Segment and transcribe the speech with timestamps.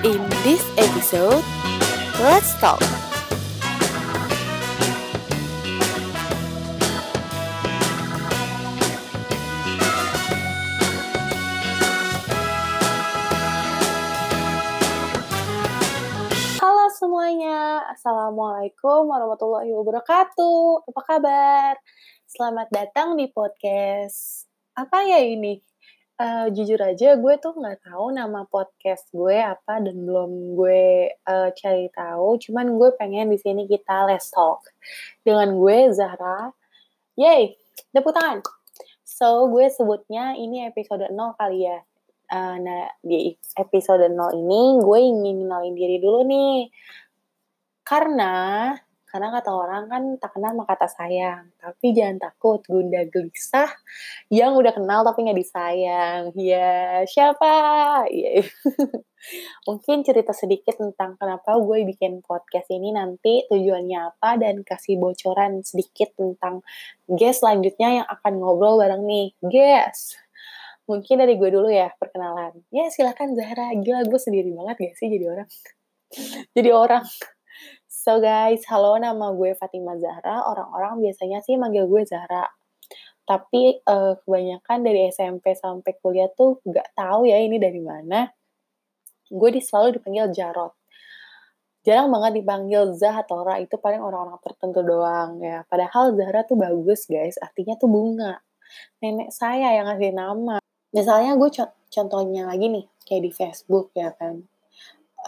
[0.00, 1.44] In this episode,
[2.24, 2.80] let's talk.
[17.00, 20.84] Semuanya, Assalamualaikum warahmatullahi wabarakatuh.
[20.88, 21.72] Apa kabar?
[22.28, 24.44] Selamat datang di podcast.
[24.76, 25.64] Apa ya ini?
[26.20, 31.48] Uh, jujur aja gue tuh nggak tahu nama podcast gue apa dan belum gue uh,
[31.56, 32.36] cari tahu.
[32.36, 34.60] Cuman gue pengen di sini kita let's talk
[35.24, 36.52] dengan gue Zahra.
[37.16, 37.56] Yay,
[37.96, 38.44] tepuk tangan.
[39.00, 41.80] So gue sebutnya ini episode 0 kali ya.
[42.28, 46.68] Uh, nah di episode 0 ini gue ingin kenalin diri dulu nih.
[47.80, 48.76] Karena
[49.10, 51.50] karena kata orang kan tak kenal maka kata sayang.
[51.58, 53.66] Tapi jangan takut, Gunda Gelisah
[54.30, 56.30] yang udah kenal tapi nggak disayang.
[56.38, 57.52] Ya, siapa?
[58.06, 58.46] Ya.
[59.68, 65.60] Mungkin cerita sedikit tentang kenapa gue bikin podcast ini nanti tujuannya apa dan kasih bocoran
[65.66, 66.62] sedikit tentang
[67.04, 69.34] guest selanjutnya yang akan ngobrol bareng nih.
[69.42, 70.16] Guest!
[70.86, 72.62] Mungkin dari gue dulu ya perkenalan.
[72.70, 73.74] Ya silakan Zahra.
[73.74, 75.48] Gila gue sendiri banget gak sih jadi orang?
[76.56, 77.04] jadi orang.
[78.00, 80.40] So guys, halo nama gue Fatima Zahra.
[80.48, 82.48] Orang-orang biasanya sih manggil gue Zahra.
[83.28, 88.24] Tapi uh, kebanyakan dari SMP sampai kuliah tuh gak tahu ya ini dari mana.
[89.28, 90.72] Gue di selalu dipanggil Jarot.
[91.84, 95.68] Jarang banget dipanggil Zah atau Ra, itu paling orang-orang tertentu doang ya.
[95.68, 98.40] Padahal Zahra tuh bagus guys, artinya tuh bunga.
[99.04, 100.56] Nenek saya yang ngasih nama.
[100.96, 104.48] Misalnya gue co contohnya lagi nih, kayak di Facebook ya kan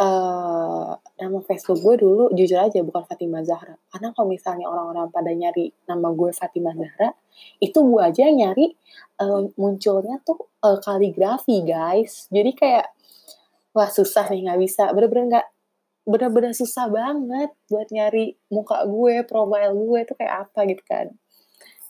[0.00, 3.76] uh, nama Facebook gue dulu jujur aja bukan Fatima Zahra.
[3.92, 7.12] Karena kalau misalnya orang-orang pada nyari nama gue Fatima Zahra,
[7.60, 8.72] itu gue aja nyari
[9.20, 12.30] uh, munculnya tuh uh, kaligrafi guys.
[12.32, 12.86] Jadi kayak
[13.76, 14.88] wah susah nih nggak bisa.
[14.92, 15.46] Bener-bener nggak
[16.02, 21.06] bener-bener susah banget buat nyari muka gue, profile gue itu kayak apa gitu kan.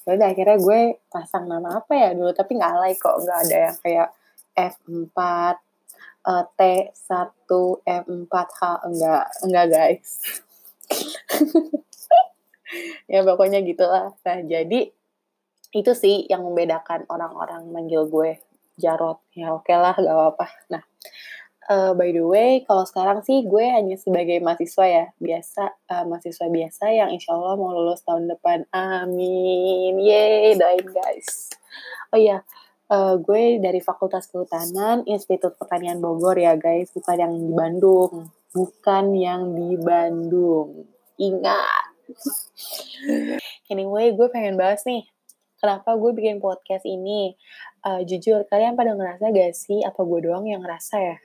[0.00, 0.80] Jadi akhirnya gue
[1.12, 4.08] pasang nama apa ya dulu, tapi nggak alay kok, nggak ada yang kayak
[4.56, 5.18] F4,
[6.26, 10.10] uh, T1M4H enggak enggak guys.
[13.10, 14.14] Ya pokoknya gitulah.
[14.22, 14.94] Nah jadi
[15.74, 18.38] itu sih yang membedakan orang-orang manggil gue
[18.78, 20.46] Jarot ya oke okay lah gak apa-apa.
[20.70, 20.82] Nah
[21.66, 25.04] uh, by the way kalau sekarang sih gue hanya sebagai mahasiswa ya.
[25.18, 28.70] Biasa uh, mahasiswa biasa yang insya Allah mau lulus tahun depan.
[28.70, 29.98] Amin.
[29.98, 31.50] Yeay doain guys.
[32.14, 32.46] Oh iya
[32.90, 38.12] uh, gue dari Fakultas Kehutanan Institut Pertanian Bogor ya guys, bukan yang di Bandung,
[38.50, 40.90] bukan yang di Bandung.
[41.16, 41.86] Ingat.
[43.72, 45.06] anyway, gue pengen bahas nih,
[45.62, 47.38] kenapa gue bikin podcast ini.
[47.80, 51.16] Uh, jujur, kalian pada ngerasa gak sih, apa gue doang yang ngerasa ya?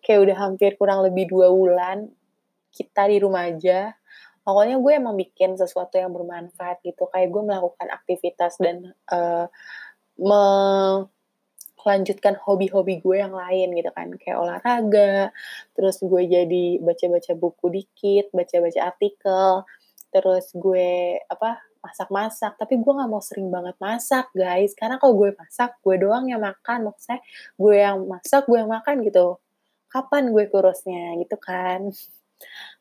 [0.00, 2.08] Kayak udah hampir kurang lebih dua bulan
[2.72, 3.92] kita di rumah aja.
[4.40, 7.04] Pokoknya gue emang bikin sesuatu yang bermanfaat gitu.
[7.12, 9.44] Kayak gue melakukan aktivitas dan uh,
[10.20, 14.12] melanjutkan hobi-hobi gue yang lain gitu kan.
[14.20, 15.32] Kayak olahraga
[15.72, 19.64] terus gue jadi baca-baca buku dikit baca-baca artikel
[20.12, 22.60] terus gue apa masak-masak.
[22.60, 24.76] Tapi gue nggak mau sering banget masak guys.
[24.76, 26.92] Karena kalau gue masak gue doang yang makan.
[26.92, 27.24] Maksudnya
[27.56, 29.40] gue yang masak gue yang makan gitu.
[29.90, 31.90] Kapan gue kurusnya gitu kan.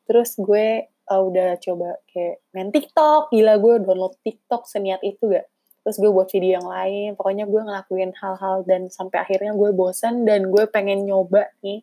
[0.06, 3.32] Terus gue uh, udah coba kayak main TikTok.
[3.34, 5.48] Gila gue download TikTok seniat itu gak
[5.84, 7.10] terus gue buat video yang lain.
[7.16, 11.82] Pokoknya gue ngelakuin hal-hal dan sampai akhirnya gue bosan dan gue pengen nyoba nih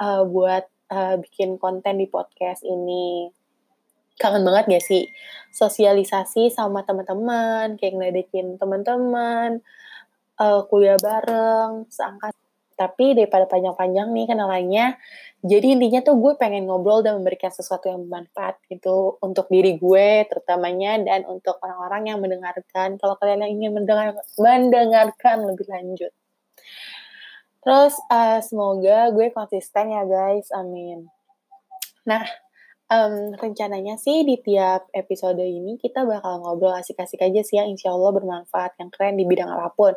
[0.00, 3.32] uh, buat uh, bikin konten di podcast ini.
[4.20, 5.08] Kangen banget gak sih?
[5.56, 9.64] Sosialisasi sama teman-teman kayak ngeledekin teman-teman
[10.36, 12.36] uh, kuliah bareng seangkat
[12.74, 14.86] tapi daripada panjang-panjang nih kenalannya
[15.42, 20.22] jadi intinya tuh gue pengen ngobrol dan memberikan sesuatu yang bermanfaat gitu untuk diri gue
[20.30, 22.94] terutamanya dan untuk orang-orang yang mendengarkan.
[22.94, 26.14] Kalau kalian yang ingin mendengar, mendengarkan lebih lanjut.
[27.58, 31.10] Terus uh, semoga gue konsisten ya guys, amin.
[32.06, 32.22] Nah,
[32.86, 37.90] um, rencananya sih di tiap episode ini kita bakal ngobrol asik-asik aja sih yang insya
[37.90, 39.90] Allah bermanfaat, yang keren di bidang apa pun.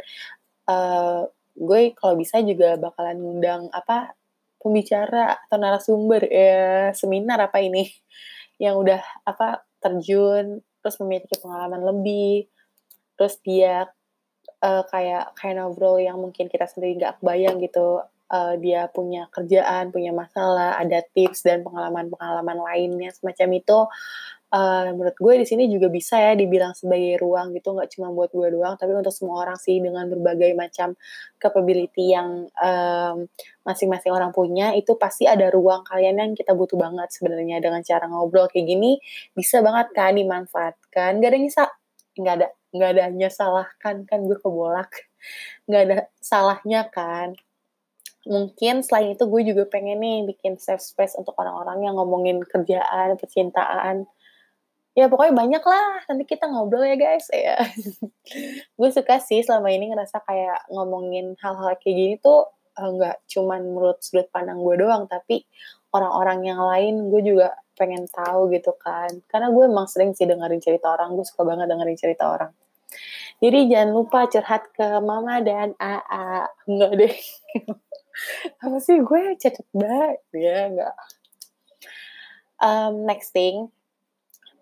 [0.66, 4.14] Uh, gue kalau bisa juga bakalan ngundang apa
[4.60, 7.88] pembicara atau narasumber ya seminar apa ini.
[8.64, 12.46] Yang udah apa terjun terus memiliki pengalaman lebih
[13.16, 13.88] terus dia
[14.60, 18.04] uh, kayak kayak ngobrol yang mungkin kita sendiri nggak kebayang gitu.
[18.26, 23.80] Uh, dia punya kerjaan punya masalah ada tips dan pengalaman-pengalaman lainnya semacam itu
[24.54, 28.30] uh, menurut gue di sini juga bisa ya dibilang sebagai ruang gitu nggak cuma buat
[28.30, 30.94] gue doang tapi untuk semua orang sih dengan berbagai macam
[31.42, 32.50] capability yang
[33.66, 37.62] masing masing-masing orang punya itu pasti ada ruang kalian yang kita butuh banget sebenarnya.
[37.62, 38.98] Dengan cara ngobrol kayak gini
[39.34, 41.22] bisa banget kan dimanfaatkan.
[41.22, 41.64] Gak ada nyisa
[42.16, 44.92] nggak ada nggak ada salahkan kan gue kebolak.
[45.66, 47.34] Nggak ada salahnya kan.
[48.26, 53.18] Mungkin selain itu gue juga pengen nih bikin safe space untuk orang-orang yang ngomongin kerjaan,
[53.18, 54.10] percintaan.
[54.96, 57.60] Ya pokoknya banyak lah, nanti kita ngobrol ya guys ya.
[58.80, 62.48] gue suka sih selama ini ngerasa kayak ngomongin hal-hal kayak gini tuh
[62.80, 65.44] eh, nggak cuman menurut sudut pandang gue doang, tapi
[65.92, 69.12] orang-orang yang lain gue juga pengen tahu gitu kan.
[69.28, 72.52] Karena gue emang sering sih dengerin cerita orang, gue suka banget dengerin cerita orang.
[73.44, 76.48] Jadi jangan lupa curhat ke mama dan AA.
[76.72, 77.16] Enggak deh.
[78.64, 80.96] apa sih gue cacat banget ya enggak
[82.64, 83.68] um, next thing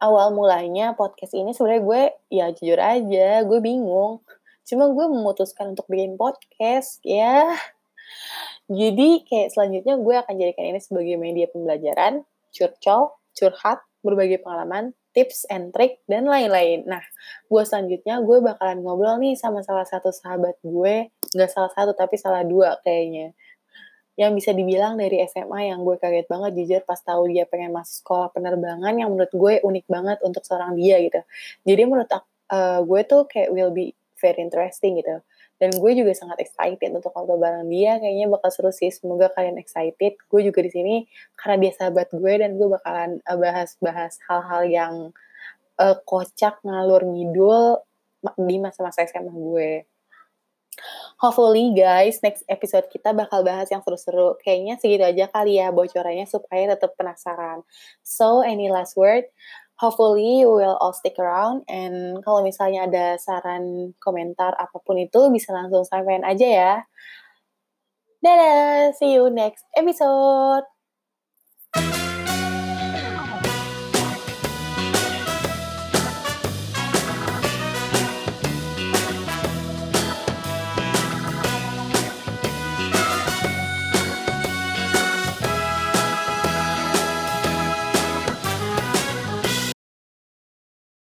[0.03, 4.19] awal mulanya podcast ini sebenarnya gue ya jujur aja gue bingung.
[4.67, 7.55] Cuma gue memutuskan untuk bikin podcast ya.
[8.67, 15.47] Jadi kayak selanjutnya gue akan jadikan ini sebagai media pembelajaran curcol curhat berbagi pengalaman tips
[15.47, 16.83] and trick dan lain-lain.
[16.83, 17.01] Nah,
[17.47, 22.19] gue selanjutnya gue bakalan ngobrol nih sama salah satu sahabat gue, nggak salah satu tapi
[22.19, 23.31] salah dua kayaknya
[24.13, 28.05] yang bisa dibilang dari SMA yang gue kaget banget jujur pas tahu dia pengen masuk
[28.05, 31.21] sekolah penerbangan yang menurut gue unik banget untuk seorang dia gitu.
[31.65, 35.19] Jadi menurut uh, gue tuh kayak will be very interesting gitu.
[35.57, 37.95] Dan gue juga sangat excited untuk ngobrol bareng dia.
[37.95, 38.91] Kayaknya bakal seru sih.
[38.91, 40.19] Semoga kalian excited.
[40.27, 40.95] Gue juga di sini
[41.39, 44.93] karena dia sahabat gue dan gue bakalan eh, bahas-bahas hal-hal yang
[45.79, 47.79] uh, kocak ngalur ngidul
[48.39, 49.71] di masa-masa SMA gue.
[51.23, 54.35] Hopefully guys, next episode kita bakal bahas yang seru-seru.
[54.43, 57.63] Kayaknya segitu aja kali ya bocorannya supaya tetap penasaran.
[58.03, 59.31] So, any last word?
[59.79, 65.31] Hopefully you will all stick around and kalau misalnya ada saran, komentar apa pun itu
[65.31, 66.73] bisa langsung sampaikan aja ya.
[68.19, 70.67] Dadah, see you next episode.